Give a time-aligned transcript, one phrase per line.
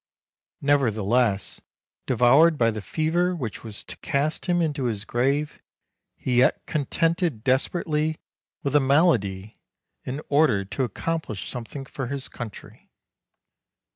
[0.61, 1.61] Nevertheless,
[2.07, 5.61] devoured by the fever which was COUNT CAVOUR 201 to cast him into his grave,
[6.15, 8.17] he yet contended desperately
[8.63, 9.59] with the malady
[10.03, 12.89] in order to accomplish something for his country.